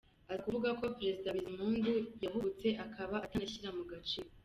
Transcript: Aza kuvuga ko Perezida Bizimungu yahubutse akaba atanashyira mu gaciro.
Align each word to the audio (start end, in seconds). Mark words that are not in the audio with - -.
Aza 0.31 0.41
kuvuga 0.45 0.69
ko 0.79 0.85
Perezida 0.97 1.35
Bizimungu 1.35 1.93
yahubutse 2.23 2.67
akaba 2.85 3.15
atanashyira 3.25 3.69
mu 3.77 3.83
gaciro. 3.91 4.29